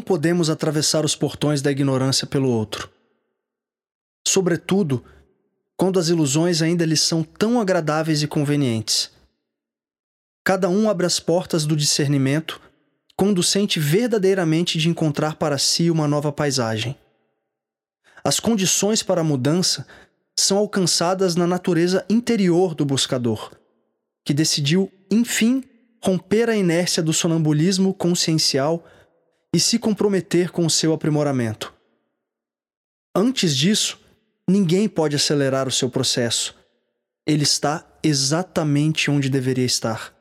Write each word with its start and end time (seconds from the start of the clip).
podemos 0.00 0.48
atravessar 0.48 1.04
os 1.04 1.14
portões 1.14 1.60
da 1.60 1.70
ignorância 1.70 2.26
pelo 2.26 2.48
outro. 2.48 2.90
Sobretudo, 4.26 5.04
quando 5.76 5.98
as 5.98 6.08
ilusões 6.08 6.62
ainda 6.62 6.86
lhes 6.86 7.02
são 7.02 7.22
tão 7.22 7.60
agradáveis 7.60 8.22
e 8.22 8.26
convenientes. 8.26 9.10
Cada 10.42 10.68
um 10.68 10.88
abre 10.88 11.06
as 11.06 11.20
portas 11.20 11.66
do 11.66 11.76
discernimento 11.76 12.60
quando 13.16 13.42
sente 13.42 13.78
verdadeiramente 13.78 14.78
de 14.78 14.88
encontrar 14.88 15.36
para 15.36 15.58
si 15.58 15.90
uma 15.90 16.08
nova 16.08 16.32
paisagem. 16.32 16.96
As 18.24 18.40
condições 18.40 19.02
para 19.02 19.20
a 19.20 19.24
mudança 19.24 19.86
são 20.38 20.58
alcançadas 20.58 21.36
na 21.36 21.46
natureza 21.46 22.04
interior 22.08 22.74
do 22.74 22.84
buscador, 22.84 23.52
que 24.24 24.34
decidiu, 24.34 24.90
enfim, 25.10 25.62
romper 26.02 26.50
a 26.50 26.56
inércia 26.56 27.02
do 27.02 27.12
sonambulismo 27.12 27.94
consciencial 27.94 28.84
e 29.54 29.60
se 29.60 29.78
comprometer 29.78 30.50
com 30.50 30.66
o 30.66 30.70
seu 30.70 30.92
aprimoramento. 30.92 31.72
Antes 33.14 33.56
disso, 33.56 34.00
ninguém 34.50 34.88
pode 34.88 35.14
acelerar 35.14 35.68
o 35.68 35.70
seu 35.70 35.88
processo. 35.88 36.56
Ele 37.24 37.44
está 37.44 37.86
exatamente 38.02 39.12
onde 39.12 39.30
deveria 39.30 39.64
estar. 39.64 40.12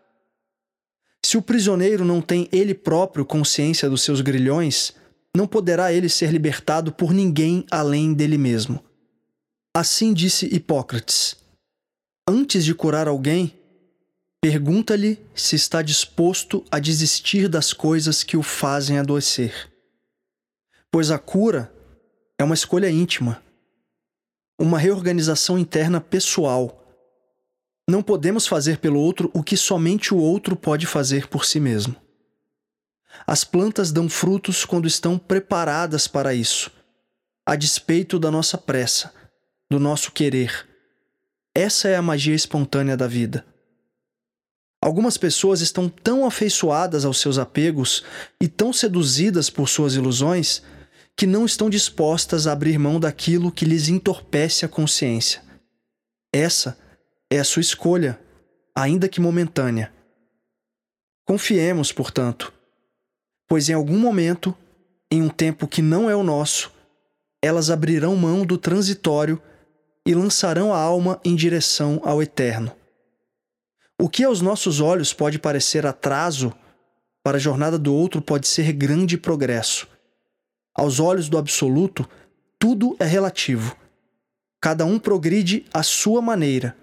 Se 1.25 1.35
o 1.35 1.41
prisioneiro 1.41 2.05
não 2.05 2.21
tem 2.21 2.47
ele 2.51 2.75
próprio 2.75 3.25
consciência 3.25 3.89
dos 3.89 4.03
seus 4.03 4.21
grilhões, 4.21 4.93
não 5.35 5.47
poderá 5.47 5.91
ele 5.91 6.09
ser 6.09 6.31
libertado 6.31 6.91
por 6.91 7.11
ninguém 7.11 7.65
além 7.71 8.13
dele 8.13 8.37
mesmo. 8.37 8.85
Assim 9.75 10.13
disse 10.13 10.45
Hipócrates: 10.45 11.35
Antes 12.29 12.63
de 12.63 12.75
curar 12.75 13.07
alguém, 13.07 13.59
pergunta-lhe 14.43 15.25
se 15.33 15.55
está 15.55 15.81
disposto 15.81 16.65
a 16.69 16.77
desistir 16.77 17.47
das 17.47 17.71
coisas 17.71 18.23
que 18.23 18.35
o 18.35 18.43
fazem 18.43 18.99
adoecer. 18.99 19.71
Pois 20.91 21.11
a 21.11 21.17
cura 21.17 21.73
é 22.37 22.43
uma 22.43 22.53
escolha 22.53 22.89
íntima, 22.89 23.41
uma 24.59 24.77
reorganização 24.77 25.57
interna 25.57 26.01
pessoal. 26.01 26.85
Não 27.89 28.03
podemos 28.03 28.45
fazer 28.45 28.79
pelo 28.79 28.99
outro 28.99 29.31
o 29.33 29.41
que 29.41 29.55
somente 29.55 30.13
o 30.13 30.17
outro 30.17 30.57
pode 30.57 30.85
fazer 30.85 31.29
por 31.29 31.45
si 31.45 31.61
mesmo. 31.61 31.95
As 33.25 33.45
plantas 33.45 33.93
dão 33.93 34.09
frutos 34.09 34.65
quando 34.65 34.89
estão 34.89 35.17
preparadas 35.17 36.05
para 36.05 36.33
isso, 36.33 36.69
a 37.45 37.55
despeito 37.55 38.19
da 38.19 38.29
nossa 38.29 38.57
pressa 38.57 39.13
do 39.71 39.79
nosso 39.79 40.11
querer. 40.11 40.67
Essa 41.55 41.87
é 41.87 41.95
a 41.95 42.01
magia 42.01 42.35
espontânea 42.35 42.97
da 42.97 43.07
vida. 43.07 43.52
Algumas 44.83 45.17
pessoas 45.17 45.61
estão 45.61 45.87
tão 45.87 46.25
afeiçoadas 46.25 47.05
aos 47.05 47.17
seus 47.21 47.37
apegos 47.37 48.03
e 48.37 48.49
tão 48.49 48.73
seduzidas 48.73 49.49
por 49.49 49.69
suas 49.69 49.95
ilusões 49.95 50.61
que 51.15 51.25
não 51.25 51.45
estão 51.45 51.69
dispostas 51.69 52.47
a 52.47 52.51
abrir 52.51 52.77
mão 52.77 52.99
daquilo 52.99 53.49
que 53.49 53.63
lhes 53.63 53.87
entorpece 53.87 54.65
a 54.65 54.67
consciência. 54.67 55.41
Essa 56.33 56.77
é 57.31 57.39
a 57.39 57.45
sua 57.45 57.61
escolha, 57.61 58.19
ainda 58.75 59.07
que 59.07 59.21
momentânea. 59.21 59.89
Confiemos, 61.25 61.93
portanto, 61.93 62.51
pois 63.47 63.69
em 63.69 63.73
algum 63.73 63.97
momento, 63.97 64.53
em 65.09 65.21
um 65.21 65.29
tempo 65.29 65.65
que 65.65 65.81
não 65.81 66.09
é 66.09 66.15
o 66.15 66.23
nosso, 66.23 66.73
elas 67.41 67.69
abrirão 67.69 68.17
mão 68.17 68.45
do 68.45 68.57
transitório 68.57 69.41
e 70.05 70.13
lançarão 70.13 70.73
a 70.73 70.77
alma 70.77 71.21
em 71.23 71.37
direção 71.37 72.01
ao 72.03 72.21
eterno. 72.21 72.82
O 73.99 74.09
que 74.09 74.23
aos 74.23 74.41
nossos 74.41 74.79
olhos 74.79 75.13
pode 75.13 75.39
parecer 75.39 75.85
atraso, 75.85 76.53
para 77.23 77.37
a 77.37 77.39
jornada 77.39 77.79
do 77.79 77.93
outro 77.93 78.21
pode 78.21 78.47
ser 78.47 78.73
grande 78.73 79.17
progresso. 79.17 79.87
Aos 80.75 80.99
olhos 80.99 81.29
do 81.29 81.37
absoluto, 81.37 82.07
tudo 82.59 82.95
é 82.99 83.05
relativo. 83.05 83.75
Cada 84.59 84.85
um 84.85 84.99
progride 84.99 85.65
à 85.73 85.83
sua 85.83 86.21
maneira, 86.21 86.75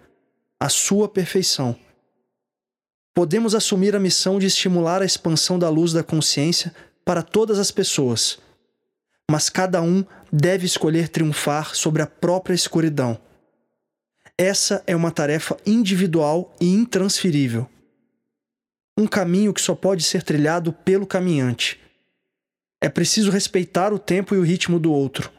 à 0.59 0.69
sua 0.69 1.09
perfeição. 1.09 1.76
Podemos 3.15 3.54
assumir 3.54 3.94
a 3.94 4.00
missão 4.00 4.38
de 4.38 4.47
estimular 4.47 5.03
a 5.03 5.04
expansão 5.04 5.59
da 5.59 5.69
luz 5.69 5.93
da 5.93 6.03
consciência 6.03 6.75
para 7.04 7.22
todas 7.22 7.59
as 7.59 7.70
pessoas 7.70 8.38
mas 9.31 9.49
cada 9.49 9.81
um 9.81 10.04
deve 10.32 10.66
escolher 10.66 11.09
triunfar 11.09 11.76
sobre 11.76 12.03
a 12.03 12.06
própria 12.06 12.53
escuridão. 12.53 13.16
Essa 14.43 14.83
é 14.87 14.97
uma 14.97 15.11
tarefa 15.11 15.55
individual 15.67 16.56
e 16.59 16.67
intransferível. 16.67 17.69
Um 18.97 19.06
caminho 19.06 19.53
que 19.53 19.61
só 19.61 19.75
pode 19.75 20.03
ser 20.03 20.23
trilhado 20.23 20.73
pelo 20.73 21.06
caminhante. 21.06 21.78
É 22.81 22.89
preciso 22.89 23.31
respeitar 23.31 23.93
o 23.93 23.99
tempo 23.99 24.34
e 24.34 24.39
o 24.39 24.43
ritmo 24.43 24.81
do 24.81 24.91
outro, 24.91 25.31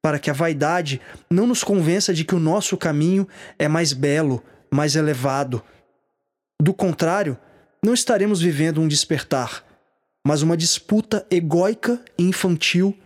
para 0.00 0.18
que 0.18 0.30
a 0.30 0.32
vaidade 0.32 0.98
não 1.30 1.46
nos 1.46 1.62
convença 1.62 2.14
de 2.14 2.24
que 2.24 2.34
o 2.34 2.38
nosso 2.38 2.74
caminho 2.78 3.28
é 3.58 3.68
mais 3.68 3.92
belo, 3.92 4.42
mais 4.70 4.96
elevado. 4.96 5.62
Do 6.58 6.72
contrário, 6.72 7.36
não 7.84 7.92
estaremos 7.92 8.40
vivendo 8.40 8.80
um 8.80 8.88
despertar, 8.88 9.62
mas 10.26 10.40
uma 10.40 10.56
disputa 10.56 11.26
egóica 11.30 12.02
e 12.16 12.22
infantil 12.22 12.98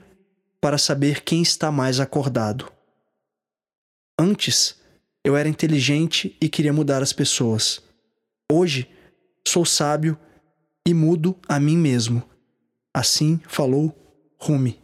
para 0.60 0.78
saber 0.78 1.24
quem 1.24 1.42
está 1.42 1.72
mais 1.72 1.98
acordado. 1.98 2.72
Antes, 4.16 4.85
eu 5.26 5.36
era 5.36 5.48
inteligente 5.48 6.36
e 6.40 6.48
queria 6.48 6.72
mudar 6.72 7.02
as 7.02 7.12
pessoas. 7.12 7.82
Hoje, 8.50 8.88
sou 9.44 9.64
sábio 9.64 10.16
e 10.86 10.94
mudo 10.94 11.36
a 11.48 11.58
mim 11.58 11.76
mesmo. 11.76 12.22
Assim 12.94 13.40
falou 13.48 13.92
Rumi. 14.38 14.80